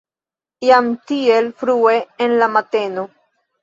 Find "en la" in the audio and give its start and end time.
2.29-2.53